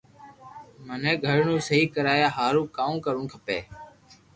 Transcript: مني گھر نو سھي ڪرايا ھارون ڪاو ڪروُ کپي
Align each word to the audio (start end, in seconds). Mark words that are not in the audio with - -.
مني 0.85 1.13
گھر 1.25 1.37
نو 1.47 1.55
سھي 1.67 1.79
ڪرايا 1.93 2.27
ھارون 2.35 2.67
ڪاو 2.77 2.93
ڪروُ 3.05 3.23
کپي 3.31 3.59